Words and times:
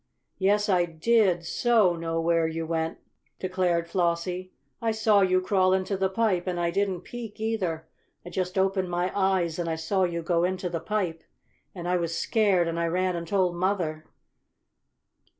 "Yes, 0.39 0.67
I 0.67 0.85
did 0.85 1.45
so 1.45 1.95
know 1.95 2.19
where 2.19 2.47
you 2.47 2.65
went," 2.65 2.97
declared 3.37 3.87
Flossie. 3.87 4.51
"I 4.81 4.89
saw 4.89 5.21
you 5.21 5.41
crawl 5.41 5.75
into 5.75 5.95
the 5.95 6.09
pipe, 6.09 6.47
and 6.47 6.59
I 6.59 6.71
didn't 6.71 7.01
peek, 7.01 7.39
either. 7.39 7.87
I 8.25 8.31
just 8.31 8.57
opened 8.57 8.89
my 8.89 9.11
eyes 9.15 9.59
and 9.59 9.69
I 9.69 9.75
saw 9.75 10.05
you 10.05 10.23
go 10.23 10.43
into 10.43 10.69
the 10.71 10.79
pipe, 10.79 11.23
and 11.75 11.87
I 11.87 11.97
was 11.97 12.17
scared 12.17 12.67
and 12.67 12.79
I 12.79 12.87
ran 12.87 13.15
and 13.15 13.27
told 13.27 13.55
mother." 13.55 14.07